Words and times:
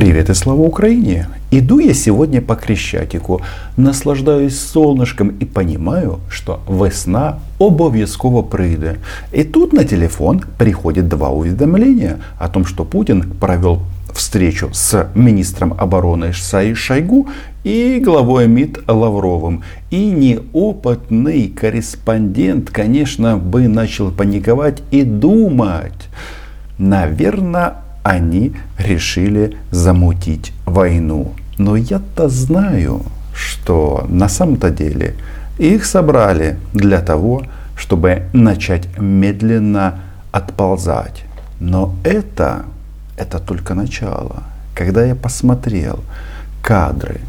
Привет 0.00 0.30
и 0.30 0.34
слава 0.34 0.62
Украине! 0.62 1.28
Иду 1.50 1.78
я 1.78 1.92
сегодня 1.92 2.40
по 2.40 2.56
Крещатику, 2.56 3.42
наслаждаюсь 3.76 4.58
солнышком 4.58 5.28
и 5.28 5.44
понимаю, 5.44 6.20
что 6.30 6.62
весна 6.66 7.38
обов'язково 7.58 8.40
прийде. 8.40 8.96
И 9.30 9.44
тут 9.44 9.74
на 9.74 9.84
телефон 9.84 10.42
приходит 10.56 11.06
два 11.06 11.28
уведомления 11.28 12.18
о 12.38 12.48
том, 12.48 12.64
что 12.64 12.86
Путин 12.86 13.30
провел 13.38 13.82
встречу 14.14 14.70
с 14.72 15.10
министром 15.14 15.74
обороны 15.76 16.32
Саи 16.32 16.72
Шойгу 16.72 17.28
и 17.62 18.00
главой 18.02 18.48
МИД 18.48 18.88
Лавровым. 18.88 19.64
И 19.90 20.10
неопытный 20.10 21.48
корреспондент, 21.48 22.70
конечно, 22.70 23.36
бы 23.36 23.68
начал 23.68 24.10
паниковать 24.10 24.82
и 24.90 25.02
думать, 25.02 26.08
наверное, 26.78 27.82
они 28.10 28.52
решили 28.76 29.56
замутить 29.70 30.52
войну. 30.66 31.32
Но 31.58 31.76
я-то 31.76 32.28
знаю, 32.28 33.02
что 33.32 34.04
на 34.08 34.28
самом-то 34.28 34.70
деле 34.70 35.14
их 35.58 35.84
собрали 35.84 36.58
для 36.72 37.00
того, 37.00 37.42
чтобы 37.76 38.22
начать 38.32 38.88
медленно 38.98 40.00
отползать. 40.32 41.22
Но 41.60 41.94
это, 42.02 42.64
это 43.16 43.38
только 43.38 43.74
начало. 43.74 44.42
Когда 44.74 45.04
я 45.04 45.14
посмотрел 45.14 46.00
кадры 46.62 47.20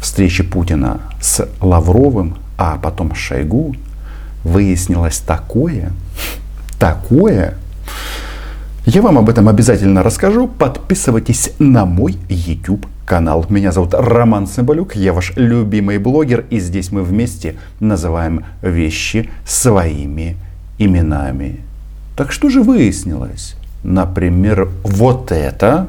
встречи 0.00 0.44
Путина 0.44 1.00
с 1.20 1.48
Лавровым, 1.60 2.36
а 2.56 2.76
потом 2.76 3.14
с 3.14 3.18
Шойгу, 3.18 3.74
выяснилось 4.44 5.18
такое, 5.18 5.90
такое, 6.78 7.54
я 8.86 9.00
вам 9.00 9.18
об 9.18 9.30
этом 9.30 9.48
обязательно 9.48 10.02
расскажу. 10.02 10.46
Подписывайтесь 10.46 11.52
на 11.58 11.86
мой 11.86 12.16
YouTube 12.28 12.86
канал. 13.06 13.46
Меня 13.48 13.72
зовут 13.72 13.94
Роман 13.94 14.46
Цымбалюк, 14.46 14.94
я 14.94 15.12
ваш 15.12 15.32
любимый 15.36 15.98
блогер, 15.98 16.44
и 16.50 16.58
здесь 16.58 16.92
мы 16.92 17.02
вместе 17.02 17.56
называем 17.80 18.44
вещи 18.60 19.30
своими 19.46 20.36
именами. 20.78 21.60
Так 22.16 22.30
что 22.30 22.50
же 22.50 22.62
выяснилось? 22.62 23.56
Например, 23.82 24.68
вот 24.82 25.32
это. 25.32 25.88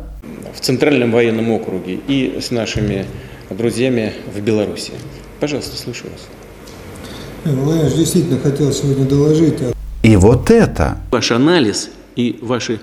В 0.54 0.62
Центральном 0.62 1.12
военном 1.12 1.52
округе 1.52 2.00
и 2.08 2.40
с 2.42 2.52
нашими 2.52 3.06
друзьями 3.50 4.14
в 4.34 4.40
Беларуси. 4.40 4.94
Пожалуйста, 5.40 5.78
слушаю 5.78 6.12
вас. 6.12 7.54
Владимир 7.54 7.92
действительно 7.92 8.40
хотел 8.40 8.72
сегодня 8.72 9.06
доложить. 9.06 9.60
И 10.02 10.16
вот 10.16 10.50
это. 10.50 10.98
Ваш 11.12 11.32
анализ 11.32 11.90
и 12.16 12.40
ваши 12.42 12.80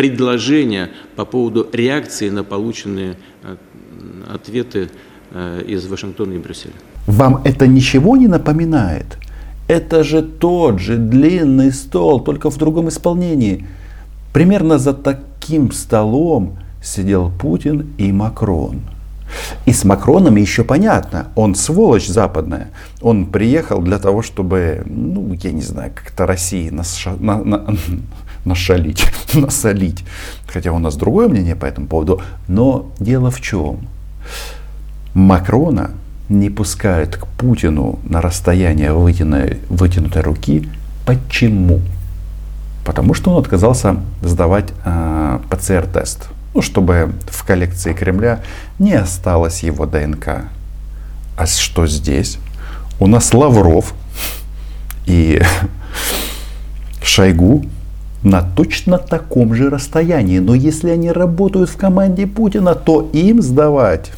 предложения 0.00 0.88
по 1.14 1.26
поводу 1.26 1.68
реакции 1.74 2.30
на 2.30 2.42
полученные 2.42 3.16
э, 3.42 3.56
ответы 4.34 4.88
э, 5.30 5.62
из 5.68 5.86
Вашингтона 5.88 6.32
и 6.32 6.38
Брюсселя. 6.38 6.72
Вам 7.06 7.42
это 7.44 7.66
ничего 7.66 8.16
не 8.16 8.26
напоминает? 8.26 9.18
Это 9.68 10.02
же 10.02 10.22
тот 10.22 10.80
же 10.80 10.96
длинный 10.96 11.70
стол, 11.70 12.20
только 12.20 12.50
в 12.50 12.56
другом 12.56 12.88
исполнении. 12.88 13.66
Примерно 14.32 14.78
за 14.78 14.94
таким 14.94 15.70
столом 15.70 16.56
сидел 16.82 17.30
Путин 17.38 17.92
и 17.98 18.10
Макрон. 18.10 18.80
И 19.66 19.72
с 19.74 19.84
Макроном 19.84 20.36
еще 20.36 20.64
понятно, 20.64 21.28
он 21.34 21.54
сволочь 21.54 22.08
западная. 22.08 22.70
Он 23.02 23.26
приехал 23.26 23.82
для 23.82 23.98
того, 23.98 24.22
чтобы, 24.22 24.82
ну, 24.86 25.34
я 25.34 25.52
не 25.52 25.62
знаю, 25.62 25.92
как-то 25.94 26.26
России 26.26 26.70
нас, 26.70 27.04
на, 27.18 27.44
на, 27.44 27.76
нашалить, 28.44 29.06
насолить. 29.34 30.04
Хотя 30.46 30.72
у 30.72 30.78
нас 30.78 30.96
другое 30.96 31.28
мнение 31.28 31.56
по 31.56 31.66
этому 31.66 31.86
поводу. 31.86 32.22
Но 32.48 32.90
дело 32.98 33.30
в 33.30 33.40
чем? 33.40 33.88
Макрона 35.14 35.90
не 36.28 36.48
пускают 36.48 37.16
к 37.16 37.26
Путину 37.26 37.98
на 38.04 38.20
расстояние 38.20 38.92
вытянутой, 38.92 39.58
вытянутой 39.68 40.22
руки. 40.22 40.68
Почему? 41.04 41.80
Потому 42.84 43.14
что 43.14 43.32
он 43.32 43.42
отказался 43.42 43.96
сдавать 44.22 44.72
э, 44.84 45.38
ПЦР-тест. 45.50 46.28
Ну, 46.54 46.62
чтобы 46.62 47.12
в 47.28 47.44
коллекции 47.44 47.92
Кремля 47.92 48.40
не 48.78 48.94
осталось 48.94 49.62
его 49.62 49.86
ДНК. 49.86 50.44
А 51.36 51.46
что 51.46 51.86
здесь? 51.86 52.38
У 52.98 53.06
нас 53.06 53.32
Лавров 53.34 53.94
и 55.06 55.42
Шойгу 57.02 57.64
на 58.22 58.42
точно 58.42 58.98
таком 58.98 59.54
же 59.54 59.70
расстоянии. 59.70 60.38
Но 60.38 60.54
если 60.54 60.90
они 60.90 61.10
работают 61.10 61.70
в 61.70 61.76
команде 61.76 62.26
Путина, 62.26 62.74
то 62.74 63.08
им 63.12 63.40
сдавать 63.42 64.12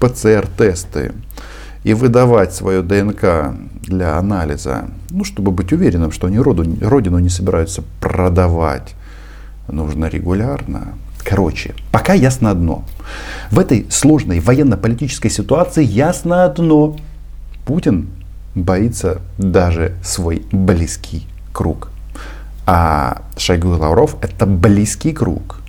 ПЦР-тесты 0.00 1.12
и 1.84 1.94
выдавать 1.94 2.54
свою 2.54 2.82
ДНК 2.82 3.54
для 3.82 4.16
анализа, 4.16 4.86
ну, 5.10 5.24
чтобы 5.24 5.52
быть 5.52 5.72
уверенным, 5.72 6.10
что 6.10 6.26
они 6.26 6.38
роду, 6.38 6.64
родину 6.80 7.18
не 7.18 7.28
собираются 7.28 7.82
продавать, 8.00 8.94
нужно 9.68 10.06
регулярно. 10.06 10.94
Короче, 11.22 11.74
пока 11.90 12.12
ясно 12.12 12.50
одно. 12.50 12.84
В 13.50 13.58
этой 13.58 13.86
сложной 13.90 14.40
военно-политической 14.40 15.30
ситуации 15.30 15.82
ясно 15.82 16.44
одно. 16.44 16.96
Путин 17.64 18.08
боится 18.54 19.22
даже 19.38 19.94
свой 20.02 20.44
близкий 20.52 21.26
круг. 21.52 21.90
А 22.66 23.22
Шойгу 23.36 23.74
и 23.74 23.78
Лавров 23.78 24.16
это 24.22 24.46
близкий 24.46 25.12
круг. 25.12 25.60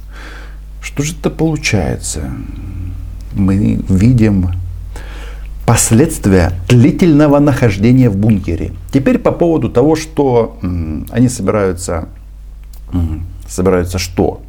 Что 0.81 1.03
же 1.03 1.13
это 1.19 1.29
получается? 1.29 2.31
Мы 3.33 3.83
видим 3.89 4.51
последствия 5.65 6.53
длительного 6.69 7.39
нахождения 7.39 8.09
в 8.09 8.15
бункере. 8.15 8.71
Теперь 8.93 9.17
по 9.17 9.31
поводу 9.31 9.69
того, 9.69 9.95
что 9.95 10.57
они 11.11 11.27
собираются, 11.27 12.07
собираются 13.47 13.97
что? 13.97 14.41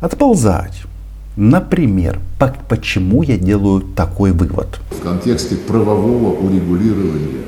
Отползать. 0.00 0.82
Например, 1.36 2.20
по, 2.38 2.54
почему 2.68 3.22
я 3.22 3.38
делаю 3.38 3.80
такой 3.80 4.32
вывод? 4.32 4.80
В 4.90 5.02
контексте 5.02 5.56
правового 5.56 6.36
урегулирования 6.36 7.44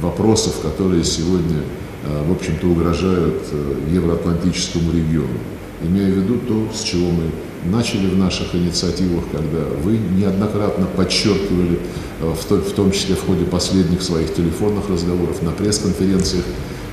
вопросов, 0.00 0.60
которые 0.60 1.04
сегодня 1.04 1.58
в 2.26 2.32
общем-то, 2.32 2.66
угрожают 2.66 3.44
э, 3.50 3.74
евроатлантическому 3.92 4.92
региону. 4.92 5.38
Имея 5.82 6.06
в 6.06 6.18
виду 6.18 6.38
то, 6.38 6.68
с 6.74 6.82
чего 6.82 7.10
мы 7.10 7.30
начали 7.70 8.06
в 8.06 8.18
наших 8.18 8.54
инициативах, 8.54 9.24
когда 9.32 9.64
вы 9.82 9.98
неоднократно 9.98 10.86
подчеркивали, 10.86 11.78
э, 12.20 12.34
в 12.34 12.72
том 12.72 12.92
числе 12.92 13.14
в 13.14 13.24
ходе 13.24 13.44
последних 13.44 14.02
своих 14.02 14.34
телефонных 14.34 14.88
разговоров 14.90 15.42
на 15.42 15.50
пресс-конференциях, 15.50 16.44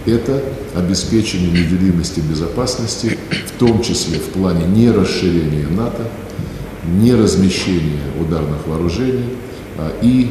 это 0.05 0.41
обеспечение 0.75 1.51
неделимости 1.51 2.21
безопасности, 2.21 3.17
в 3.47 3.59
том 3.59 3.83
числе 3.83 4.17
в 4.17 4.29
плане 4.29 4.65
не 4.65 4.89
расширения 4.89 5.67
НАТО, 5.67 6.09
не 6.99 7.13
размещения 7.13 8.01
ударных 8.19 8.65
вооружений 8.65 9.29
и 10.01 10.27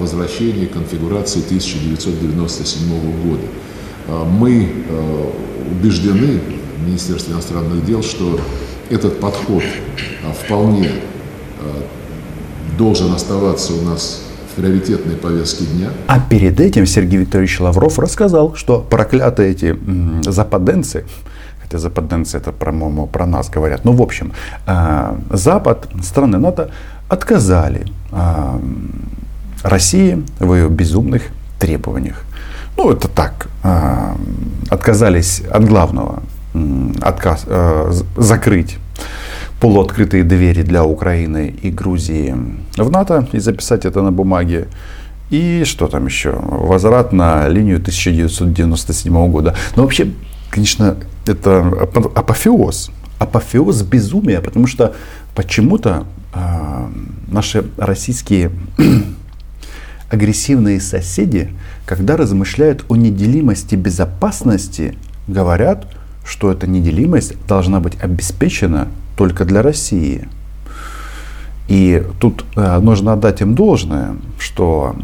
возвращения 0.00 0.66
конфигурации 0.66 1.40
1997 1.46 2.88
года. 3.22 3.46
А, 4.08 4.24
мы 4.24 4.68
а, 4.88 5.32
убеждены 5.70 6.40
в 6.78 6.86
Министерстве 6.86 7.34
иностранных 7.34 7.84
дел, 7.84 8.02
что 8.02 8.38
этот 8.90 9.20
подход 9.20 9.62
а, 10.24 10.32
вполне 10.32 10.90
должен 12.76 13.12
оставаться 13.14 13.72
у 13.72 13.82
нас 13.82 14.22
в 14.52 14.60
приоритетной 14.60 15.14
повестке 15.14 15.64
дня. 15.64 15.90
А 16.08 16.18
перед 16.20 16.60
этим 16.60 16.86
Сергей 16.86 17.20
Викторович 17.20 17.60
Лавров 17.60 17.98
рассказал, 17.98 18.54
что 18.56 18.80
проклятые 18.80 19.52
эти 19.52 19.78
западенцы, 20.28 21.04
хотя 21.62 21.78
западенцы 21.78 22.36
это, 22.36 22.50
по-моему, 22.52 23.06
про 23.06 23.26
нас 23.26 23.48
говорят, 23.48 23.84
ну, 23.84 23.92
в 23.92 24.02
общем, 24.02 24.32
Запад, 25.30 25.88
страны 26.02 26.38
НАТО 26.38 26.70
отказали 27.08 27.86
России 29.62 30.22
в 30.40 30.52
ее 30.52 30.68
безумных 30.68 31.22
требованиях. 31.60 32.23
Ну, 32.76 32.90
это 32.90 33.08
так, 33.08 33.48
а, 33.62 34.16
отказались 34.68 35.42
от 35.50 35.64
главного, 35.64 36.22
отказ, 37.00 37.44
а, 37.46 37.92
закрыть 38.16 38.78
полуоткрытые 39.60 40.24
двери 40.24 40.62
для 40.62 40.84
Украины 40.84 41.54
и 41.62 41.70
Грузии 41.70 42.34
в 42.76 42.90
НАТО 42.90 43.26
и 43.32 43.38
записать 43.38 43.84
это 43.84 44.02
на 44.02 44.12
бумаге. 44.12 44.66
И 45.30 45.64
что 45.64 45.86
там 45.86 46.06
еще? 46.06 46.32
Возврат 46.32 47.12
на 47.12 47.48
линию 47.48 47.78
1997 47.78 49.28
года. 49.30 49.54
Но 49.76 49.82
вообще, 49.82 50.12
конечно, 50.50 50.96
это 51.26 51.60
апофеоз. 52.14 52.90
Апофеоз 53.18 53.82
безумия, 53.82 54.40
потому 54.40 54.66
что 54.66 54.94
почему-то 55.34 56.04
э, 56.34 56.88
наши 57.28 57.64
российские 57.78 58.50
агрессивные 60.14 60.80
соседи, 60.80 61.50
когда 61.86 62.16
размышляют 62.16 62.84
о 62.88 62.96
неделимости 62.96 63.74
безопасности, 63.74 64.96
говорят, 65.28 65.86
что 66.24 66.50
эта 66.50 66.66
неделимость 66.66 67.34
должна 67.46 67.80
быть 67.80 68.00
обеспечена 68.00 68.88
только 69.16 69.44
для 69.44 69.62
России. 69.62 70.28
И 71.68 72.02
тут 72.20 72.44
э, 72.56 72.78
нужно 72.80 73.12
отдать 73.12 73.40
им 73.40 73.54
должное, 73.54 74.16
что 74.38 74.96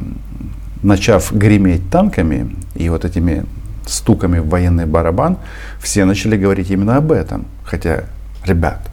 начав 0.83 1.33
греметь 1.33 1.91
танками 1.91 2.57
и 2.75 2.89
вот 2.89 3.05
этими 3.05 3.45
стуками 3.87 4.39
в 4.39 4.49
военный 4.49 4.87
барабан, 4.87 5.39
все 5.81 6.05
начали 6.05 6.37
говорить 6.37 6.71
именно 6.71 6.97
об 6.97 7.12
этом. 7.12 7.47
Хотя, 7.65 8.05
ребят, 8.45 8.89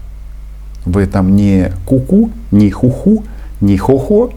вы 0.85 1.05
там 1.05 1.35
не 1.35 1.71
куку, 1.85 2.31
не 2.51 2.71
хуху, 2.71 3.23
не 3.61 3.77
хохо. 3.77 4.33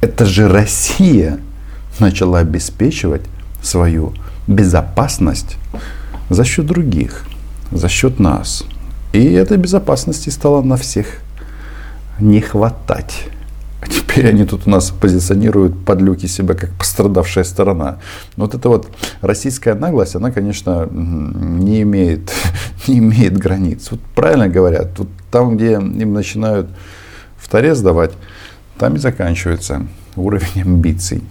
Это 0.00 0.26
же 0.26 0.48
Россия 0.48 1.40
начала 1.98 2.40
обеспечивать 2.40 3.22
свою 3.62 4.12
безопасность 4.46 5.56
за 6.30 6.44
счет 6.44 6.66
других, 6.66 7.24
за 7.72 7.88
счет 7.88 8.18
нас. 8.20 8.64
И 9.12 9.32
этой 9.32 9.56
безопасности 9.56 10.30
стало 10.30 10.62
на 10.62 10.76
всех 10.76 11.06
не 12.20 12.40
хватать. 12.40 13.28
А 13.80 13.86
теперь 13.88 14.28
они 14.28 14.44
тут 14.44 14.66
у 14.66 14.70
нас 14.70 14.90
позиционируют 14.90 15.84
подлюки 15.84 16.26
себя 16.26 16.54
как 16.54 16.70
пострадавшая 16.72 17.44
сторона. 17.44 17.98
Вот 18.36 18.54
эта 18.54 18.68
вот 18.68 18.88
российская 19.20 19.74
наглость, 19.74 20.16
она, 20.16 20.30
конечно, 20.30 20.88
не 20.90 21.82
имеет, 21.82 22.32
не 22.88 22.98
имеет 22.98 23.36
границ. 23.38 23.88
Вот 23.90 24.00
правильно 24.14 24.48
говорят, 24.48 24.98
вот 24.98 25.08
там, 25.30 25.56
где 25.56 25.74
им 25.74 26.12
начинают 26.12 26.68
в 27.38 27.48
таре 27.48 27.74
сдавать, 27.74 28.12
там 28.78 28.96
и 28.96 28.98
заканчивается 28.98 29.86
уровень 30.16 30.62
амбиций. 30.62 31.22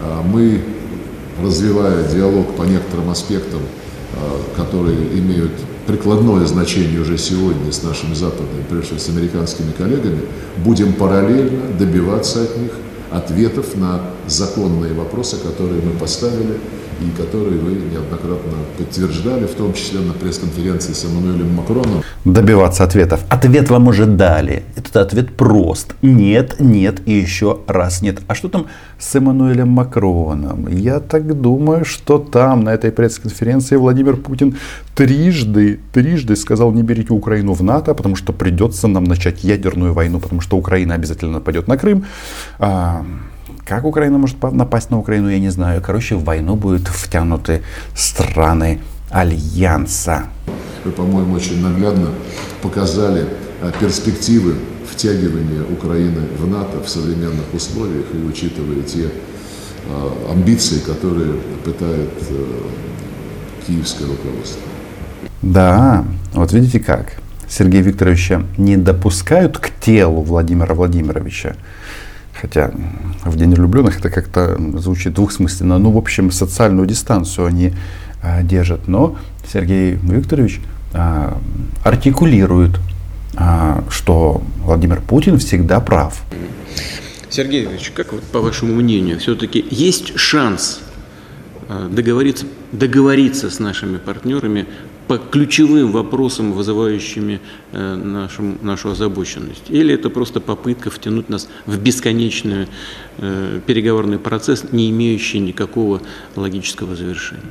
А 0.00 0.22
мы, 0.22 0.60
развивая 1.42 2.08
диалог 2.08 2.56
по 2.56 2.62
некоторым 2.62 3.10
аспектам, 3.10 3.60
а, 4.14 4.40
которые 4.56 5.18
имеют 5.18 5.52
прикладное 5.86 6.44
значение 6.46 7.00
уже 7.00 7.16
сегодня 7.16 7.72
с 7.72 7.82
нашими 7.82 8.14
западными, 8.14 8.62
прежде 8.68 8.96
всего 8.96 8.98
с 8.98 9.08
американскими 9.08 9.72
коллегами, 9.72 10.20
будем 10.58 10.92
параллельно 10.92 11.72
добиваться 11.78 12.42
от 12.42 12.56
них 12.58 12.72
ответов 13.10 13.74
на 13.74 14.02
законные 14.26 14.92
вопросы, 14.92 15.36
которые 15.38 15.80
мы 15.80 15.92
поставили 15.92 16.58
и 17.00 17.10
которые 17.16 17.58
вы 17.60 17.72
неоднократно 17.72 18.52
подтверждали, 18.76 19.46
в 19.46 19.54
том 19.54 19.72
числе 19.72 20.00
на 20.00 20.12
пресс-конференции 20.12 20.92
с 20.92 21.04
Эммануэлем 21.04 21.54
Макроном. 21.54 22.02
Добиваться 22.24 22.84
ответов. 22.84 23.20
Ответ 23.28 23.70
вам 23.70 23.88
уже 23.88 24.06
дали. 24.06 24.62
Этот 24.76 24.96
ответ 24.96 25.36
прост. 25.36 25.94
Нет, 26.02 26.56
нет 26.58 27.00
и 27.06 27.12
еще 27.12 27.60
раз 27.66 28.02
нет. 28.02 28.20
А 28.26 28.34
что 28.34 28.48
там 28.48 28.66
с 28.98 29.14
Эммануэлем 29.14 29.68
Макроном? 29.68 30.68
Я 30.68 31.00
так 31.00 31.40
думаю, 31.40 31.84
что 31.84 32.18
там, 32.18 32.64
на 32.64 32.70
этой 32.70 32.90
пресс-конференции, 32.90 33.76
Владимир 33.76 34.16
Путин 34.16 34.56
трижды, 34.94 35.80
трижды 35.92 36.36
сказал, 36.36 36.72
не 36.72 36.82
берите 36.82 37.12
Украину 37.12 37.52
в 37.52 37.62
НАТО, 37.62 37.94
потому 37.94 38.16
что 38.16 38.32
придется 38.32 38.88
нам 38.88 39.04
начать 39.04 39.44
ядерную 39.44 39.92
войну, 39.92 40.20
потому 40.20 40.40
что 40.40 40.56
Украина 40.56 40.94
обязательно 40.94 41.32
нападет 41.32 41.68
на 41.68 41.76
Крым. 41.76 42.04
Как 43.68 43.84
Украина 43.84 44.16
может 44.16 44.42
напасть 44.42 44.90
на 44.90 44.98
Украину, 44.98 45.28
я 45.28 45.38
не 45.38 45.50
знаю. 45.50 45.82
Короче, 45.84 46.14
в 46.14 46.24
войну 46.24 46.56
будут 46.56 46.88
втянуты 46.88 47.62
страны 47.94 48.80
Альянса. 49.10 50.24
Вы, 50.84 50.90
по-моему, 50.92 51.34
очень 51.34 51.60
наглядно 51.60 52.08
показали 52.62 53.26
а, 53.60 53.70
перспективы 53.78 54.54
втягивания 54.90 55.62
Украины 55.70 56.22
в 56.38 56.48
НАТО 56.48 56.80
в 56.82 56.88
современных 56.88 57.52
условиях 57.52 58.06
и 58.14 58.26
учитывая 58.26 58.82
те 58.84 59.10
а, 59.86 60.32
амбиции, 60.32 60.78
которые 60.78 61.34
пытает 61.62 62.10
э, 62.30 62.44
киевское 63.66 64.08
руководство. 64.08 64.62
Да, 65.42 66.06
вот 66.32 66.52
видите 66.52 66.80
как. 66.80 67.18
Сергея 67.50 67.82
Викторовича 67.82 68.44
не 68.56 68.78
допускают 68.78 69.58
к 69.58 69.70
телу 69.78 70.22
Владимира 70.22 70.74
Владимировича, 70.74 71.56
Хотя 72.40 72.70
в 73.24 73.36
День 73.36 73.54
влюбленных 73.54 73.98
это 73.98 74.10
как-то 74.10 74.56
звучит 74.78 75.14
двухсмысленно. 75.14 75.78
Ну, 75.78 75.90
в 75.90 75.98
общем, 75.98 76.30
социальную 76.30 76.86
дистанцию 76.86 77.46
они 77.46 77.72
а, 78.22 78.42
держат. 78.42 78.86
Но 78.86 79.16
Сергей 79.52 79.94
Викторович 79.94 80.60
а, 80.92 81.38
артикулирует, 81.84 82.78
а, 83.34 83.84
что 83.90 84.42
Владимир 84.62 85.00
Путин 85.00 85.38
всегда 85.38 85.80
прав. 85.80 86.22
Сергей 87.28 87.62
Викторович, 87.62 87.90
как 87.94 88.12
вот, 88.12 88.22
по 88.24 88.40
вашему 88.40 88.74
мнению, 88.74 89.18
все-таки 89.18 89.64
есть 89.70 90.16
шанс 90.18 90.80
а, 91.68 91.88
договориться, 91.88 92.46
договориться 92.72 93.50
с 93.50 93.58
нашими 93.58 93.98
партнерами 93.98 94.66
по 95.08 95.16
ключевым 95.16 95.90
вопросам, 95.90 96.52
вызывающими 96.52 97.40
э, 97.72 97.94
нашу, 97.96 98.42
нашу 98.62 98.90
озабоченность? 98.90 99.64
Или 99.70 99.94
это 99.94 100.10
просто 100.10 100.40
попытка 100.40 100.90
втянуть 100.90 101.30
нас 101.30 101.48
в 101.66 101.78
бесконечный 101.78 102.68
э, 103.16 103.60
переговорный 103.66 104.18
процесс, 104.18 104.64
не 104.70 104.90
имеющий 104.90 105.40
никакого 105.40 106.02
логического 106.36 106.94
завершения? 106.94 107.42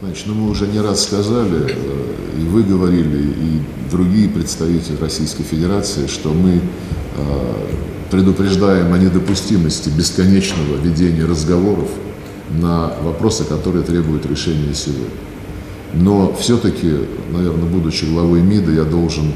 Значит, 0.00 0.26
ну 0.26 0.34
мы 0.34 0.50
уже 0.50 0.68
не 0.68 0.80
раз 0.80 1.04
сказали, 1.04 1.66
э, 1.68 2.40
и 2.40 2.44
вы 2.44 2.62
говорили, 2.62 3.18
и 3.18 3.90
другие 3.90 4.28
представители 4.28 4.96
Российской 5.00 5.42
Федерации, 5.42 6.06
что 6.06 6.32
мы 6.32 6.60
предупреждаем 8.10 8.92
о 8.94 8.98
недопустимости 8.98 9.90
бесконечного 9.90 10.76
ведения 10.76 11.24
разговоров 11.24 11.88
на 12.50 12.94
вопросы, 13.02 13.44
которые 13.44 13.84
требуют 13.84 14.26
решения 14.26 14.74
сегодня. 14.74 15.29
Но 15.94 16.32
все-таки, 16.38 17.08
наверное, 17.32 17.68
будучи 17.68 18.04
главой 18.04 18.42
МИДа, 18.42 18.72
я 18.72 18.84
должен 18.84 19.32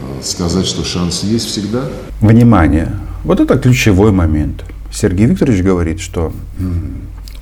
а, 0.00 0.22
сказать, 0.22 0.66
что 0.66 0.84
шанс 0.84 1.22
есть 1.24 1.46
всегда. 1.46 1.82
Внимание! 2.20 2.92
Вот 3.24 3.40
это 3.40 3.58
ключевой 3.58 4.12
момент. 4.12 4.64
Сергей 4.92 5.26
Викторович 5.26 5.62
говорит, 5.62 6.00
что 6.00 6.32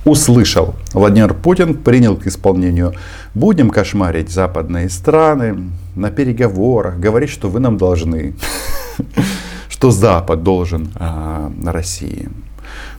услышал. 0.05 0.75
Владимир 0.93 1.33
Путин 1.33 1.73
принял 1.75 2.15
к 2.15 2.27
исполнению. 2.27 2.93
Будем 3.33 3.69
кошмарить 3.69 4.29
западные 4.29 4.89
страны 4.89 5.71
на 5.95 6.11
переговорах, 6.11 6.99
говорить, 6.99 7.29
что 7.29 7.49
вы 7.49 7.59
нам 7.59 7.77
должны, 7.77 8.35
что 9.69 9.91
Запад 9.91 10.43
должен 10.43 10.89
а, 10.95 11.51
России. 11.65 12.29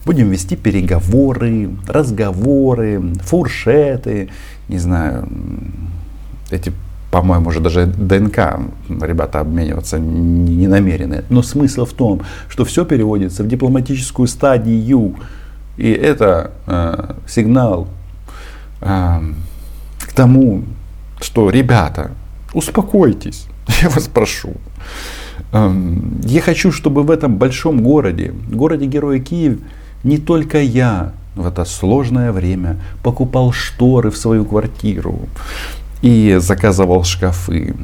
Будем 0.05 0.29
вести 0.29 0.55
переговоры, 0.55 1.69
разговоры, 1.87 3.01
фуршеты 3.23 4.29
не 4.67 4.79
знаю, 4.79 5.27
эти, 6.49 6.73
по-моему, 7.11 7.49
уже 7.49 7.59
даже 7.59 7.85
ДНК 7.85 8.59
ребята 9.01 9.39
обмениваться 9.39 9.99
не 9.99 10.67
намерены. 10.67 11.23
Но 11.29 11.41
смысл 11.41 11.85
в 11.85 11.93
том, 11.93 12.21
что 12.49 12.65
все 12.65 12.85
переводится 12.85 13.43
в 13.43 13.47
дипломатическую 13.47 14.27
стадию. 14.27 15.15
И 15.77 15.89
это 15.89 16.51
э, 16.65 17.13
сигнал 17.27 17.87
э, 18.81 19.19
к 19.99 20.13
тому, 20.13 20.63
что, 21.21 21.49
ребята, 21.49 22.11
успокойтесь, 22.53 23.47
я 23.81 23.89
вас 23.89 24.07
прошу. 24.07 24.53
Э, 25.51 25.71
я 26.23 26.41
хочу, 26.41 26.71
чтобы 26.71 27.03
в 27.03 27.11
этом 27.11 27.37
большом 27.37 27.83
городе, 27.83 28.33
городе-герое 28.51 29.19
Киев, 29.19 29.59
не 30.03 30.17
только 30.17 30.61
я, 30.61 31.13
в 31.35 31.45
это 31.45 31.65
сложное 31.65 32.31
время 32.31 32.77
покупал 33.03 33.51
шторы 33.51 34.09
в 34.09 34.17
свою 34.17 34.45
квартиру 34.45 35.19
и 36.01 36.37
заказывал 36.39 37.03
шкафы. 37.03 37.75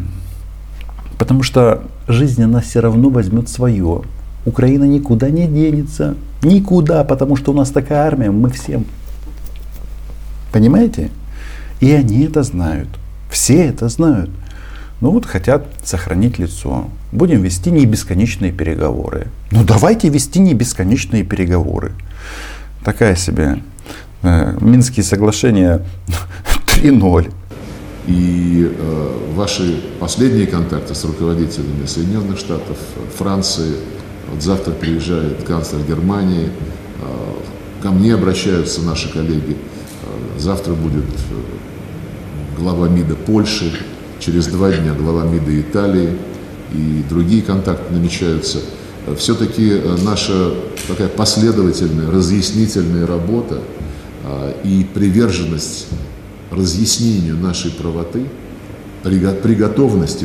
Потому 1.17 1.43
что 1.43 1.83
жизнь, 2.07 2.43
она 2.43 2.61
все 2.61 2.79
равно 2.79 3.09
возьмет 3.09 3.49
свое. 3.49 4.01
Украина 4.45 4.83
никуда 4.83 5.29
не 5.29 5.47
денется. 5.47 6.15
Никуда, 6.41 7.03
потому 7.03 7.35
что 7.37 7.51
у 7.51 7.55
нас 7.55 7.69
такая 7.69 8.07
армия, 8.07 8.31
мы 8.31 8.49
всем. 8.49 8.85
Понимаете? 10.51 11.11
И 11.79 11.91
они 11.91 12.25
это 12.25 12.43
знают. 12.43 12.89
Все 13.29 13.65
это 13.65 13.87
знают. 13.89 14.29
Ну 15.03 15.11
вот 15.11 15.25
хотят 15.25 15.65
сохранить 15.83 16.39
лицо. 16.39 16.85
Будем 17.11 17.41
вести 17.41 17.71
не 17.71 17.85
бесконечные 17.85 18.53
переговоры. 18.53 19.27
Ну 19.51 19.65
давайте 19.65 20.07
вести 20.07 20.39
не 20.39 20.53
бесконечные 20.53 21.25
переговоры 21.25 21.91
такая 22.85 23.17
себе. 23.17 23.61
Э, 24.21 24.57
Минские 24.61 25.03
соглашения 25.03 25.85
3.0. 26.81 27.33
И 28.07 28.73
э, 28.79 29.33
ваши 29.35 29.83
последние 29.99 30.47
контакты 30.47 30.95
с 30.95 31.03
руководителями 31.03 31.85
Соединенных 31.85 32.39
Штатов, 32.39 32.77
Франции, 33.17 33.73
вот 34.31 34.41
завтра 34.41 34.71
приезжает 34.71 35.43
канцлер 35.43 35.81
Германии, 35.85 36.47
э, 36.47 37.81
ко 37.81 37.91
мне 37.91 38.13
обращаются 38.13 38.81
наши 38.81 39.11
коллеги, 39.11 39.57
э, 39.57 40.39
завтра 40.39 40.71
будет 40.75 41.03
э, 41.03 42.57
глава 42.57 42.87
МИДа 42.87 43.15
Польши, 43.15 43.69
через 44.23 44.47
два 44.47 44.71
дня 44.71 44.93
глава 44.93 45.25
МИДа 45.25 45.59
Италии 45.59 46.17
и 46.73 47.03
другие 47.09 47.41
контакты 47.41 47.93
намечаются– 47.93 48.59
все-таки 49.17 49.69
э, 49.69 49.97
наша 50.03 50.51
такая 50.87 51.09
последовательная, 51.09 52.09
разъяснительная 52.09 53.05
работа 53.05 53.59
а, 54.23 54.53
и 54.63 54.85
приверженность 54.93 55.87
разъяснению 56.51 57.37
нашей 57.37 57.71
правоты, 57.71 58.25
при 59.41 59.55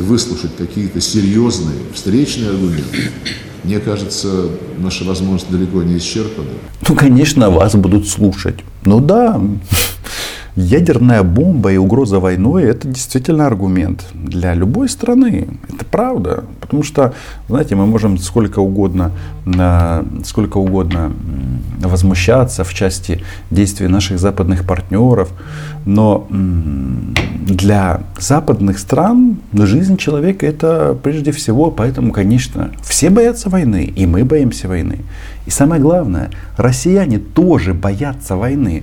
выслушать 0.01 0.57
какие-то 0.57 1.01
серьезные 1.01 1.79
встречные 1.93 2.51
аргументы, 2.51 3.11
Мне 3.65 3.81
кажется, 3.81 4.51
наши 4.79 5.05
возможности 5.05 5.51
далеко 5.51 5.83
не 5.83 5.99
исчерпаны. 5.99 6.49
Ну, 6.89 6.95
конечно, 6.95 7.51
вас 7.51 7.75
будут 7.75 8.07
слушать. 8.07 8.61
Ну 8.85 9.01
да, 9.01 9.41
ядерная 10.59 11.23
бомба 11.23 11.73
и 11.73 11.77
угроза 11.77 12.19
войной– 12.19 12.65
это 12.65 12.89
действительно 12.89 13.47
аргумент 13.47 14.07
для 14.15 14.55
любой 14.55 14.89
страны. 14.89 15.49
Это 15.69 15.85
правда. 15.85 16.45
Потому 16.61 16.83
что, 16.83 17.15
знаете, 17.49 17.77
мы 17.77 17.87
можем 17.87 18.19
сколько 18.19 18.59
угодно, 18.59 19.13
сколько 20.25 20.59
угодно 20.59 21.13
возмущаться 21.81 22.65
в 22.65 22.75
части 22.75 23.23
действий 23.51 23.89
наших 23.89 24.19
западных 24.19 24.67
партнеров, 24.67 25.31
но 25.87 26.27
для 26.29 28.03
западных 28.19 28.79
стран 28.79 29.39
жизнь 29.53 29.97
человека 29.97 30.47
это 30.47 30.97
прежде 31.03 31.31
всего, 31.33 31.71
поэтому, 31.71 32.13
конечно, 32.13 32.71
все 32.83 33.11
боятся 33.11 33.49
войны, 33.49 33.85
и 33.85 34.07
мы 34.07 34.25
боимся 34.25 34.69
войны. 34.69 34.99
И 35.47 35.51
самое 35.51 35.81
главное, 35.81 36.31
россияне 36.57 37.19
тоже 37.19 37.73
боятся 37.73 38.37
войны. 38.37 38.83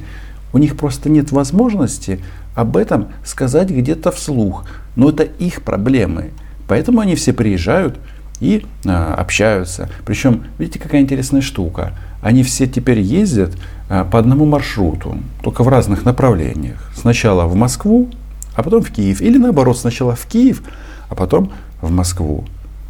У 0.56 0.58
них 0.58 0.78
просто 0.78 1.10
нет 1.10 1.34
возможности 1.34 2.22
об 2.56 2.78
этом 2.78 3.10
сказать 3.26 3.70
где-то 3.70 4.10
вслух. 4.10 4.64
Но 4.96 5.10
это 5.10 5.24
их 5.24 5.64
проблемы. 5.64 6.32
Поэтому 6.70 7.02
они 7.02 7.16
все 7.16 7.34
приезжают 7.34 8.00
и 8.40 8.66
а, 8.86 9.16
общаются. 9.16 9.90
Причем, 10.06 10.46
видите, 10.58 10.80
какая 10.80 11.02
интересная 11.02 11.42
штука. 11.42 11.92
Они 12.22 12.42
все 12.44 12.68
теперь 12.68 13.02
ездят 13.02 13.52
а, 13.90 14.06
по 14.06 14.18
одному 14.18 14.46
маршруту, 14.46 15.18
только 15.44 15.62
в 15.62 15.68
разных 15.68 16.06
направлениях. 16.06 16.90
Сначала 16.96 17.48
в 17.48 17.56
Москву, 17.56 18.10
а 18.56 18.64
потом 18.64 18.82
в 18.82 18.92
Киев. 18.92 19.20
Или 19.20 19.38
наоборот, 19.38 19.78
сначала 19.78 20.16
в 20.16 20.26
Киев, 20.26 20.64
а 21.10 21.16
потом 21.16 21.52
в 21.82 21.92
Москву. 21.92 22.46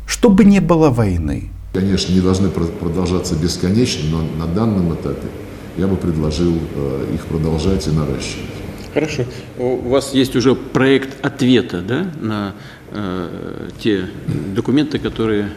Чтобы 0.06 0.44
не 0.46 0.60
было 0.60 0.92
войны. 0.92 1.50
Конечно, 1.74 2.14
не 2.14 2.22
должны 2.22 2.50
продолжаться 2.50 3.36
бесконечно, 3.36 4.04
но 4.12 4.46
на 4.46 4.54
данном 4.54 4.94
этапе 4.94 5.30
я 5.78 5.88
бы 5.88 5.96
предложил 5.96 6.54
э, 6.76 7.14
их 7.14 7.26
продолжать 7.26 7.88
и 7.88 7.92
наращивать. 7.92 8.46
Хорошо. 8.94 9.24
У 9.58 9.90
вас 9.90 10.14
есть 10.14 10.36
уже 10.36 10.56
проект 10.56 11.24
ответа 11.26 11.82
да, 11.82 12.08
на 12.22 12.54
э, 12.92 13.70
те 13.82 14.06
документы, 14.56 15.00
которые 15.00 15.50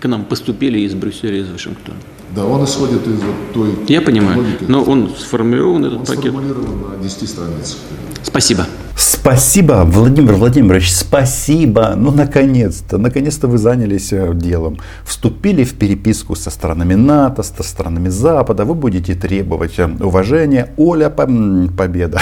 к 0.00 0.06
нам 0.06 0.24
поступили 0.24 0.80
из 0.80 0.94
Брюсселя 0.94 1.38
из 1.38 1.48
Вашингтона? 1.48 1.96
Да, 2.36 2.44
он 2.44 2.64
исходит 2.64 3.06
из 3.06 3.20
вот 3.22 3.52
той 3.54 3.70
Я 3.88 4.02
понимаю, 4.02 4.38
логики, 4.38 4.64
но 4.68 4.82
он 4.82 5.10
сформирован, 5.16 5.84
этот 5.84 5.98
он 6.00 6.06
пакет? 6.06 6.32
сформулирован 6.32 6.96
на 6.98 7.02
10 7.02 7.28
страницах. 7.28 7.78
Спасибо. 8.22 8.66
Спасибо, 8.96 9.82
Владимир 9.84 10.34
Владимирович, 10.34 10.92
спасибо. 10.92 11.94
Ну, 11.96 12.12
наконец-то, 12.12 12.98
наконец-то 12.98 13.48
вы 13.48 13.58
занялись 13.58 14.12
э, 14.12 14.32
делом. 14.34 14.78
Вступили 15.04 15.64
в 15.64 15.74
переписку 15.74 16.36
со 16.36 16.50
странами 16.50 16.94
НАТО, 16.94 17.42
со 17.42 17.62
странами 17.62 18.08
Запада. 18.08 18.64
Вы 18.64 18.74
будете 18.74 19.14
требовать 19.14 19.78
э, 19.78 19.86
уважения. 19.86 20.72
Оля, 20.76 21.10
победа. 21.10 22.20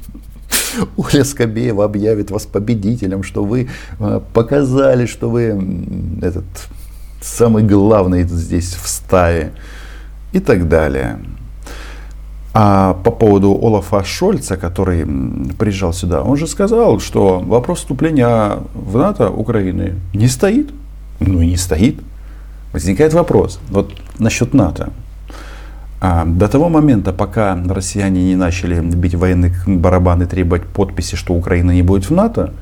Оля 0.96 1.24
Скобеева 1.24 1.84
объявит 1.84 2.30
вас 2.30 2.46
победителем, 2.46 3.22
что 3.22 3.44
вы 3.44 3.68
э, 3.98 4.20
показали, 4.32 5.06
что 5.06 5.28
вы 5.28 5.58
этот 6.22 6.44
самый 7.20 7.64
главный 7.64 8.22
здесь 8.22 8.74
в 8.74 8.88
стае 8.88 9.52
и 10.32 10.38
так 10.38 10.68
далее. 10.68 11.18
А 12.52 12.94
по 13.04 13.10
поводу 13.10 13.56
Олафа 13.62 14.02
Шольца, 14.04 14.56
который 14.56 15.06
приезжал 15.58 15.92
сюда, 15.92 16.22
он 16.22 16.36
же 16.36 16.46
сказал, 16.46 16.98
что 16.98 17.38
вопрос 17.38 17.78
вступления 17.78 18.58
в 18.74 18.96
НАТО 18.96 19.30
Украины 19.30 19.94
не 20.14 20.26
стоит. 20.26 20.70
Ну 21.20 21.40
и 21.40 21.46
не 21.46 21.56
стоит. 21.56 22.00
Возникает 22.72 23.14
вопрос, 23.14 23.60
вот 23.68 23.92
насчет 24.18 24.54
НАТО. 24.54 24.90
А 26.00 26.24
до 26.24 26.48
того 26.48 26.68
момента, 26.68 27.12
пока 27.12 27.58
россияне 27.68 28.24
не 28.24 28.36
начали 28.36 28.80
бить 28.80 29.14
военные 29.14 29.52
барабаны, 29.66 30.26
требовать 30.26 30.64
подписи, 30.64 31.16
что 31.16 31.34
Украина 31.34 31.72
не 31.72 31.82
будет 31.82 32.08
в 32.08 32.14
НАТО, 32.14 32.52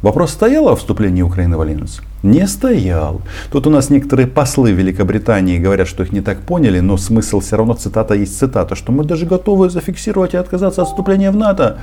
Вопрос 0.00 0.30
стоял 0.30 0.68
о 0.68 0.76
вступлении 0.76 1.22
Украины 1.22 1.56
в 1.56 1.60
Альянс? 1.60 2.00
Не 2.22 2.46
стоял. 2.48 3.20
Тут 3.52 3.66
у 3.66 3.70
нас 3.70 3.90
некоторые 3.90 4.26
послы 4.26 4.72
Великобритании 4.72 5.58
говорят, 5.58 5.86
что 5.86 6.02
их 6.02 6.12
не 6.12 6.20
так 6.20 6.40
поняли, 6.40 6.80
но 6.80 6.96
смысл 6.96 7.40
все 7.40 7.56
равно 7.56 7.74
цитата 7.74 8.14
есть 8.14 8.36
цитата, 8.36 8.74
что 8.74 8.90
мы 8.90 9.04
даже 9.04 9.24
готовы 9.24 9.70
зафиксировать 9.70 10.34
и 10.34 10.36
отказаться 10.36 10.82
от 10.82 10.88
вступления 10.88 11.30
в 11.30 11.36
НАТО. 11.36 11.78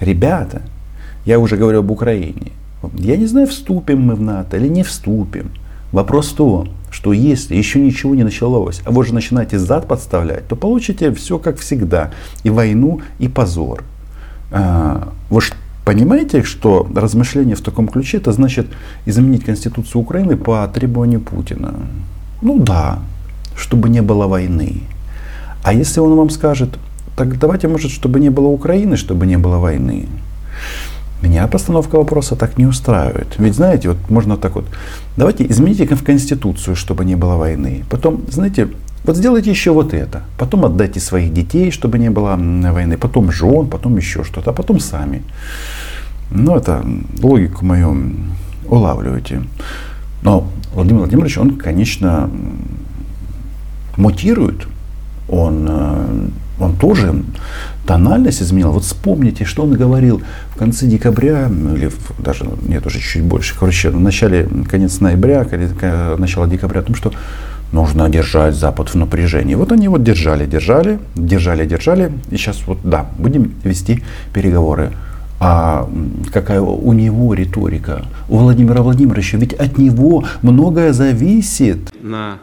Ребята, 0.00 0.62
я 1.24 1.38
уже 1.38 1.56
говорю 1.56 1.80
об 1.80 1.90
Украине. 1.90 2.50
Я 2.94 3.16
не 3.16 3.26
знаю, 3.26 3.46
вступим 3.46 4.02
мы 4.02 4.14
в 4.14 4.20
НАТО 4.20 4.56
или 4.56 4.68
не 4.68 4.82
вступим. 4.82 5.50
Вопрос 5.92 6.32
в 6.32 6.36
том, 6.36 6.68
что 6.90 7.12
если 7.12 7.54
еще 7.54 7.78
ничего 7.80 8.16
не 8.16 8.24
началось, 8.24 8.82
а 8.84 8.90
вы 8.90 9.04
же 9.04 9.14
начинаете 9.14 9.58
зад 9.58 9.86
подставлять, 9.86 10.48
то 10.48 10.56
получите 10.56 11.12
все 11.12 11.38
как 11.38 11.58
всегда. 11.58 12.10
И 12.42 12.50
войну, 12.50 13.02
и 13.20 13.28
позор. 13.28 13.84
А, 14.50 15.12
вот 15.30 15.44
Понимаете, 15.84 16.42
что 16.42 16.88
размышление 16.94 17.56
в 17.56 17.60
таком 17.60 17.88
ключе, 17.88 18.16
это 18.16 18.32
значит 18.32 18.66
изменить 19.06 19.44
Конституцию 19.44 20.02
Украины 20.02 20.36
по 20.36 20.66
требованию 20.66 21.20
Путина? 21.20 21.74
Ну 22.42 22.58
да, 22.58 22.98
чтобы 23.56 23.88
не 23.88 24.02
было 24.02 24.26
войны. 24.26 24.80
А 25.62 25.72
если 25.72 26.00
он 26.00 26.16
вам 26.16 26.30
скажет, 26.30 26.78
так 27.16 27.38
давайте, 27.38 27.68
может, 27.68 27.90
чтобы 27.90 28.20
не 28.20 28.30
было 28.30 28.48
Украины, 28.48 28.96
чтобы 28.96 29.26
не 29.26 29.38
было 29.38 29.58
войны. 29.58 30.06
Меня 31.22 31.46
постановка 31.46 31.96
вопроса 31.96 32.36
так 32.36 32.58
не 32.58 32.66
устраивает. 32.66 33.38
Ведь 33.38 33.54
знаете, 33.54 33.88
вот 33.88 34.10
можно 34.10 34.36
так 34.36 34.56
вот, 34.56 34.64
давайте 35.16 35.46
измените 35.46 35.86
в 35.86 36.04
Конституцию, 36.04 36.76
чтобы 36.76 37.04
не 37.04 37.16
было 37.16 37.36
войны. 37.36 37.84
Потом, 37.90 38.22
знаете, 38.30 38.68
вот 39.04 39.16
сделайте 39.16 39.50
еще 39.50 39.70
вот 39.70 39.92
это. 39.92 40.22
Потом 40.38 40.64
отдайте 40.64 40.98
своих 40.98 41.32
детей, 41.32 41.70
чтобы 41.70 41.98
не 41.98 42.10
было 42.10 42.36
войны. 42.36 42.96
Потом 42.96 43.30
жен, 43.30 43.66
потом 43.66 43.96
еще 43.98 44.24
что-то. 44.24 44.50
А 44.50 44.52
потом 44.54 44.80
сами. 44.80 45.22
Ну, 46.30 46.56
это 46.56 46.84
логику 47.22 47.64
мою 47.64 47.96
улавливаете. 48.66 49.42
Но 50.22 50.48
Владимир 50.72 51.00
Владимирович, 51.00 51.36
он, 51.36 51.56
конечно, 51.56 52.30
мутирует. 53.98 54.66
Он, 55.28 55.66
э, 55.68 56.28
он 56.60 56.76
тоже 56.76 57.22
тональность 57.86 58.42
изменил. 58.42 58.72
Вот 58.72 58.84
вспомните, 58.84 59.44
что 59.44 59.64
он 59.64 59.74
говорил 59.74 60.22
в 60.54 60.56
конце 60.56 60.86
декабря, 60.86 61.48
или 61.48 61.90
даже, 62.18 62.46
нет, 62.66 62.86
уже 62.86 63.00
чуть 63.00 63.22
больше, 63.22 63.54
короче, 63.58 63.90
в 63.90 64.00
начале, 64.00 64.48
конец 64.68 65.00
ноября, 65.00 65.46
начало 66.18 66.48
декабря, 66.48 66.80
о 66.80 66.84
том, 66.84 66.94
что 66.94 67.12
нужно 67.74 68.08
держать 68.08 68.54
Запад 68.54 68.88
в 68.88 68.94
напряжении. 68.94 69.56
Вот 69.56 69.72
они 69.72 69.88
вот 69.88 70.02
держали, 70.02 70.46
держали, 70.46 70.98
держали, 71.16 71.66
держали. 71.66 72.12
И 72.30 72.36
сейчас 72.36 72.62
вот, 72.66 72.78
да, 72.84 73.06
будем 73.18 73.52
вести 73.64 74.02
переговоры. 74.32 74.92
А 75.40 75.90
какая 76.32 76.60
у 76.60 76.92
него 76.92 77.34
риторика? 77.34 78.06
У 78.28 78.38
Владимира 78.38 78.82
Владимировича, 78.82 79.38
ведь 79.38 79.52
от 79.54 79.76
него 79.78 80.24
многое 80.42 80.92
зависит. 80.92 81.78
На 82.00 82.38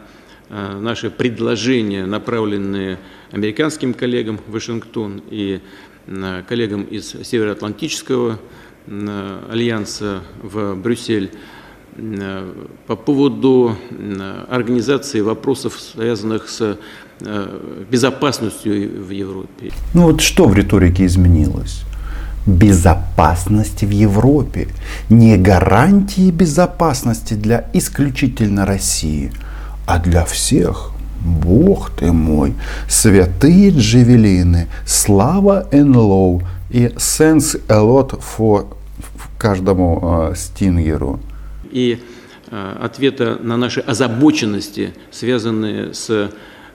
э, 0.50 0.78
наши 0.78 1.10
предложения, 1.10 2.04
направленные 2.04 2.98
американским 3.32 3.94
коллегам 3.94 4.38
в 4.46 4.52
Вашингтон 4.52 5.22
и 5.30 5.60
э, 6.06 6.42
коллегам 6.46 6.82
из 6.82 7.16
Североатлантического 7.24 8.38
э, 8.86 9.38
альянса 9.50 10.20
в 10.42 10.74
Брюссель, 10.74 11.30
по 12.86 12.96
поводу 12.96 13.76
э, 13.90 14.44
организации 14.50 15.20
вопросов, 15.20 15.78
связанных 15.78 16.48
с 16.48 16.78
э, 17.20 17.58
безопасностью 17.90 19.04
в 19.04 19.10
Европе. 19.10 19.72
Ну 19.94 20.02
вот 20.02 20.20
что 20.20 20.46
в 20.46 20.54
риторике 20.54 21.04
изменилось? 21.04 21.82
Безопасности 22.46 23.84
в 23.84 23.90
Европе. 23.90 24.68
Не 25.10 25.36
гарантии 25.36 26.30
безопасности 26.30 27.34
для 27.34 27.68
исключительно 27.74 28.64
России, 28.66 29.30
а 29.86 29.98
для 29.98 30.24
всех. 30.24 30.92
Бог 31.20 31.90
ты 31.90 32.10
мой, 32.10 32.54
святые 32.88 33.70
джевелины, 33.70 34.66
слава 34.84 35.68
НЛО 35.70 36.42
и 36.70 36.86
sense 36.96 37.60
a 37.68 37.78
lot 37.78 38.18
for 38.18 38.66
каждому 39.38 40.00
э, 40.02 40.34
стингеру 40.36 41.20
и 41.72 41.98
э, 42.50 42.76
ответа 42.80 43.38
на 43.42 43.56
наши 43.56 43.80
озабоченности, 43.80 44.94
связанные 45.10 45.94
с 45.94 46.30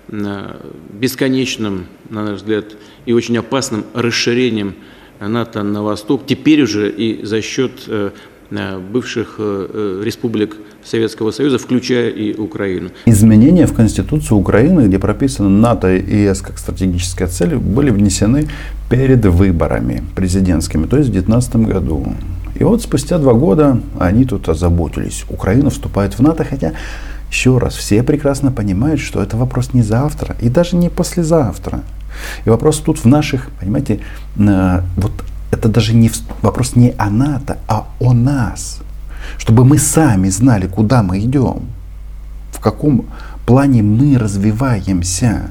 э, 0.10 0.56
бесконечным, 0.92 1.86
на 2.10 2.24
наш 2.24 2.38
взгляд, 2.38 2.66
и 3.06 3.14
очень 3.14 3.38
опасным 3.38 3.86
расширением 3.94 4.76
НАТО 5.20 5.64
на 5.64 5.84
восток, 5.84 6.26
теперь 6.26 6.64
уже 6.64 6.90
и 6.90 7.26
за 7.26 7.42
счет 7.42 7.72
э, 7.88 8.12
бывших 8.50 9.40
республик 9.40 10.56
Советского 10.82 11.32
Союза, 11.32 11.58
включая 11.58 12.10
и 12.10 12.34
Украину. 12.34 12.92
Изменения 13.06 13.68
в 13.68 13.74
Конституцию 13.74 14.38
Украины, 14.38 14.88
где 14.88 15.00
прописаны 15.00 15.50
НАТО 15.50 15.94
и 15.94 16.24
ЕС 16.24 16.42
как 16.42 16.58
стратегическая 16.58 17.28
цель, 17.28 17.56
были 17.56 17.90
внесены 17.90 18.48
перед 18.90 19.26
выборами 19.26 20.02
президентскими, 20.16 20.86
то 20.86 20.96
есть 20.96 21.10
в 21.10 21.12
2019 21.12 21.56
году. 21.68 22.14
И 22.60 22.64
вот 22.64 22.82
спустя 22.82 23.20
два 23.20 23.34
года 23.34 23.80
они 24.00 24.26
тут 24.26 24.50
озаботились. 24.50 25.26
Украина 25.30 25.70
вступает 25.70 26.18
в 26.18 26.22
НАТО, 26.22 26.44
хотя 26.44 26.74
Еще 27.30 27.58
раз, 27.58 27.76
все 27.76 28.04
прекрасно 28.04 28.52
понимают, 28.52 29.02
что 29.02 29.22
это 29.22 29.36
вопрос 29.38 29.74
не 29.74 29.84
завтра 29.84 30.36
и 30.40 30.50
даже 30.50 30.78
не 30.78 30.90
послезавтра. 30.90 31.82
И 32.46 32.50
вопрос 32.50 32.78
тут 32.78 33.04
в 33.04 33.06
наших, 33.06 33.50
понимаете, 33.60 34.00
вот 34.38 35.12
это 35.52 35.68
даже 35.68 35.94
не 35.94 36.10
вопрос 36.42 36.76
не 36.76 36.94
о 36.98 37.10
НАТО, 37.10 37.58
а 37.68 37.86
о 38.00 38.14
нас. 38.14 38.80
Чтобы 39.38 39.66
мы 39.66 39.78
сами 39.78 40.30
знали, 40.30 40.68
куда 40.68 41.04
мы 41.04 41.20
идем, 41.20 41.64
в 42.54 42.60
каком 42.62 43.06
плане 43.46 43.84
мы 43.84 44.18
развиваемся. 44.18 45.50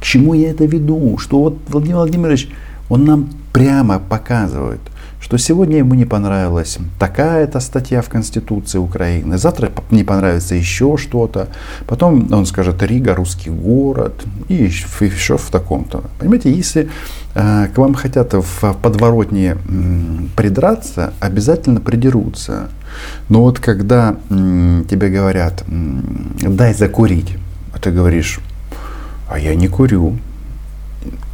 К 0.00 0.04
чему 0.04 0.34
я 0.34 0.50
это 0.50 0.66
веду? 0.66 1.18
Что 1.18 1.40
вот 1.40 1.58
Владимир 1.68 1.96
Владимирович, 1.96 2.48
он 2.88 3.04
нам 3.04 3.28
прямо 3.52 3.98
показывает– 3.98 4.80
что 5.20 5.38
сегодня 5.38 5.78
ему 5.78 5.94
не 5.94 6.04
понравилась 6.04 6.78
такая-то 6.98 7.60
статья 7.60 8.02
в 8.02 8.08
Конституции 8.08 8.78
Украины, 8.78 9.38
завтра 9.38 9.70
не 9.90 10.04
понравится 10.04 10.54
еще 10.54 10.96
что-то, 10.96 11.48
потом 11.86 12.32
он 12.32 12.46
скажет 12.46 12.82
Рига 12.82 13.14
русский 13.14 13.50
город 13.50 14.24
и 14.48 14.54
еще 14.54 15.36
в 15.36 15.50
таком-то. 15.50 16.04
Понимаете, 16.18 16.52
если 16.52 16.88
э, 17.34 17.68
к 17.74 17.78
вам 17.78 17.94
хотят 17.94 18.34
в 18.34 18.76
подворотне 18.82 19.56
придраться, 20.36 21.12
обязательно 21.20 21.80
придерутся. 21.80 22.68
Но 23.28 23.42
вот 23.42 23.58
когда 23.58 24.16
тебе 24.28 25.08
говорят, 25.08 25.64
дай 25.66 26.72
закурить, 26.72 27.36
а 27.74 27.78
ты 27.78 27.90
говоришь, 27.90 28.40
а 29.28 29.38
я 29.38 29.54
не 29.54 29.68
курю, 29.68 30.18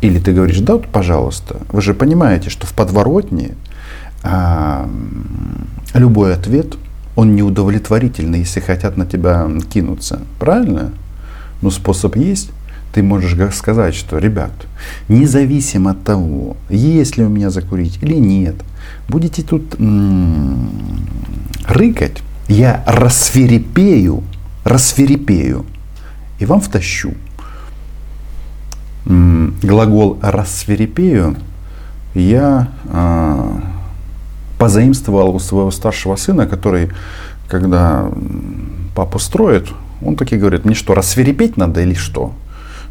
или 0.00 0.18
ты 0.18 0.32
говоришь, 0.32 0.60
да, 0.60 0.74
вот, 0.74 0.88
пожалуйста. 0.88 1.58
Вы 1.70 1.82
же 1.82 1.94
понимаете, 1.94 2.50
что 2.50 2.66
в 2.66 2.72
подворотне 2.72 3.52
а, 4.22 4.88
любой 5.94 6.34
ответ, 6.34 6.76
он 7.16 7.34
неудовлетворительный, 7.34 8.40
если 8.40 8.60
хотят 8.60 8.96
на 8.96 9.06
тебя 9.06 9.48
кинуться. 9.72 10.20
Правильно? 10.38 10.92
Но 11.60 11.70
способ 11.70 12.16
есть. 12.16 12.50
Ты 12.92 13.02
можешь 13.02 13.54
сказать, 13.54 13.94
что, 13.94 14.18
ребят, 14.18 14.52
независимо 15.08 15.92
от 15.92 16.04
того, 16.04 16.58
есть 16.68 17.16
ли 17.16 17.24
у 17.24 17.28
меня 17.28 17.48
закурить 17.48 17.98
или 18.02 18.14
нет, 18.16 18.56
будете 19.08 19.42
тут 19.42 19.80
м-м, 19.80 20.68
рыкать, 21.66 22.18
я 22.48 22.84
рассверепею, 22.86 24.22
рассверепею 24.64 25.64
и 26.38 26.44
вам 26.44 26.60
втащу. 26.60 27.14
М-м, 29.06 29.54
глагол 29.62 30.18
рассверепею 30.20 31.36
я 32.14 32.68
а, 32.90 33.71
позаимствовал 34.62 35.34
у 35.34 35.40
своего 35.40 35.72
старшего 35.72 36.14
сына, 36.14 36.46
который, 36.46 36.92
когда 37.48 38.08
папу 38.94 39.18
строит, 39.18 39.66
он 40.00 40.14
таки 40.14 40.36
говорит, 40.36 40.64
мне 40.64 40.76
что, 40.76 40.94
рассверепеть 40.94 41.56
надо 41.56 41.80
или 41.80 41.94
что? 41.94 42.32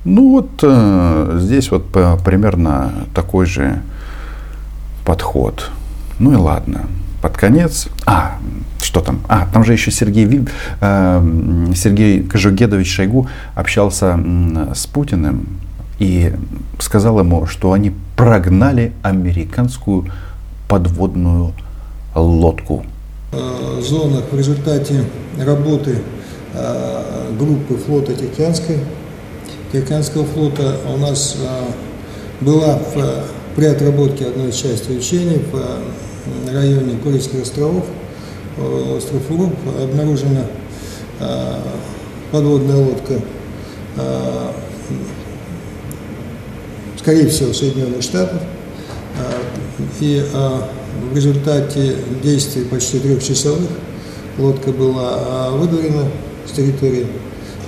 Ну 0.04 0.32
вот 0.32 0.50
э, 0.64 1.38
здесь 1.40 1.72
вот 1.72 1.90
по, 1.90 2.20
примерно 2.26 2.92
такой 3.16 3.46
же 3.46 3.82
подход. 5.06 5.72
Ну 6.20 6.34
и 6.34 6.36
ладно. 6.36 6.88
Под 7.22 7.38
конец. 7.38 7.88
А, 8.06 8.38
что 8.82 9.00
там? 9.00 9.22
А, 9.30 9.48
там 9.54 9.64
же 9.64 9.72
еще 9.72 9.92
Сергей, 9.92 10.46
э, 10.82 11.72
Сергей 11.74 12.24
Кожугедович 12.24 12.94
Шойгу 12.94 13.30
общался 13.56 14.20
с 14.76 14.88
Путиным 14.88 15.48
и 16.00 16.34
сказал 16.80 17.20
ему, 17.20 17.46
что 17.46 17.72
они 17.72 17.94
прогнали 18.18 18.92
американскую 19.04 20.08
подводную 20.72 21.54
лодку. 22.16 22.86
В 23.34 23.82
зонах 23.82 24.24
в 24.32 24.38
результате 24.38 25.04
работы 25.38 25.98
э, 26.54 27.32
группы 27.38 27.76
флота 27.76 28.14
Тихоокеанской, 28.14 28.78
Тихоокеанского 29.74 30.24
флота 30.24 30.78
у 30.94 30.98
нас 30.98 31.36
э, 31.42 32.46
была 32.46 32.78
в, 32.78 33.24
при 33.58 33.66
отработке 33.66 34.28
одной 34.28 34.54
части 34.54 34.92
учений 34.94 35.42
в 35.52 36.54
районе 36.54 36.98
Курильских 37.00 37.42
островов, 37.42 37.86
э, 38.58 38.96
остров 38.96 39.30
Уруб, 39.30 39.54
обнаружена 39.78 40.46
подводная 42.32 42.78
лодка, 42.78 43.14
скорее 46.98 47.28
всего, 47.28 47.54
Соединенных 47.54 48.02
Штатов, 48.02 48.42
и 50.02 50.26
а, 50.34 50.68
в 51.12 51.16
результате 51.16 51.96
действий 52.24 52.64
почти 52.66 53.00
трехчасовых 53.00 53.70
лодка 54.38 54.72
была 54.72 55.12
а, 55.14 55.52
выдворена 55.52 56.06
с 56.48 56.52
территории 56.52 57.06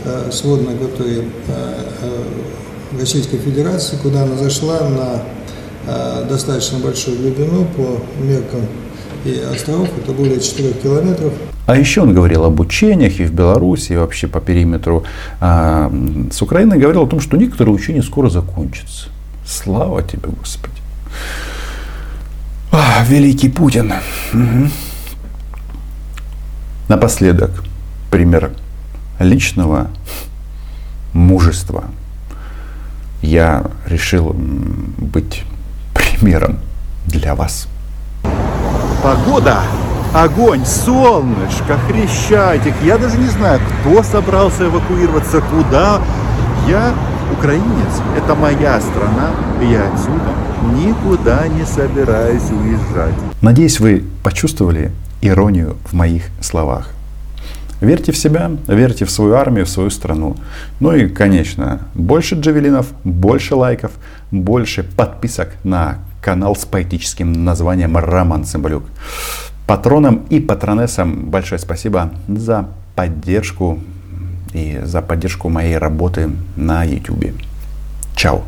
а, 0.03 0.29
сводной 0.31 0.73
акватории 0.73 1.23
Российской 2.99 3.37
Федерации, 3.37 3.97
куда 4.01 4.23
она 4.23 4.35
зашла 4.35 4.81
на 4.87 5.23
достаточно 6.29 6.77
большую 6.77 7.17
глубину 7.17 7.65
по 7.75 7.99
меркам 8.23 8.61
и 9.25 9.41
островов, 9.51 9.89
это 9.97 10.11
более 10.11 10.39
4 10.39 10.73
километров. 10.73 11.33
А 11.65 11.75
еще 11.75 12.01
он 12.01 12.13
говорил 12.13 12.45
об 12.45 12.59
учениях 12.59 13.19
и 13.19 13.25
в 13.25 13.33
Беларуси, 13.33 13.93
и 13.93 13.95
вообще 13.95 14.27
по 14.27 14.39
периметру 14.39 15.03
а, 15.39 15.91
с 16.31 16.41
Украины. 16.41 16.77
Говорил 16.77 17.03
о 17.03 17.07
том, 17.07 17.19
что 17.19 17.35
некоторые 17.35 17.73
учения 17.73 18.03
скоро 18.03 18.29
закончатся. 18.29 19.07
Слава 19.45 20.03
тебе, 20.03 20.29
Господи. 20.29 20.73
А, 22.75 23.03
великий 23.07 23.49
Путин. 23.49 23.93
Угу. 24.33 24.69
Напоследок, 26.87 27.63
пример 28.09 28.49
личного 29.19 29.91
мужества. 31.13 31.83
Я 33.21 33.65
решил 33.85 34.35
быть 34.97 35.43
примером 35.93 36.57
для 37.05 37.35
вас. 37.35 37.67
Погода, 39.03 39.59
огонь, 40.11 40.65
солнышко, 40.65 41.77
хрещатик. 41.87 42.73
Я 42.83 42.97
даже 42.97 43.17
не 43.19 43.29
знаю, 43.29 43.61
кто 43.81 44.01
собрался 44.01 44.65
эвакуироваться, 44.65 45.41
куда. 45.41 46.01
Я 46.67 46.91
украинец, 47.33 48.01
это 48.17 48.35
моя 48.35 48.79
страна, 48.79 49.31
и 49.61 49.65
я 49.65 49.87
отсюда 49.91 50.33
никуда 50.75 51.47
не 51.47 51.65
собираюсь 51.65 52.49
уезжать. 52.51 53.13
Надеюсь, 53.41 53.79
вы 53.79 54.03
почувствовали 54.23 54.91
иронию 55.21 55.77
в 55.85 55.93
моих 55.93 56.23
словах. 56.41 56.89
Верьте 57.81 58.13
в 58.13 58.17
себя, 58.17 58.49
верьте 58.67 59.03
в 59.03 59.11
свою 59.11 59.33
армию, 59.33 59.65
в 59.65 59.69
свою 59.69 59.89
страну. 59.89 60.37
Ну 60.79 60.93
и, 60.93 61.09
конечно, 61.09 61.79
больше 61.93 62.35
джавелинов, 62.35 62.87
больше 63.03 63.55
лайков, 63.55 63.91
больше 64.31 64.83
подписок 64.83 65.49
на 65.63 65.97
канал 66.21 66.55
с 66.55 66.63
поэтическим 66.63 67.43
названием 67.43 67.97
Роман 67.97 68.45
Цымбалюк. 68.45 68.83
Патронам 69.67 70.25
и 70.29 70.39
патронессам 70.39 71.29
большое 71.29 71.59
спасибо 71.59 72.11
за 72.27 72.69
поддержку 72.95 73.79
и 74.53 74.79
за 74.83 75.01
поддержку 75.01 75.49
моей 75.49 75.77
работы 75.77 76.29
на 76.55 76.83
YouTube. 76.83 77.33
Чао! 78.15 78.43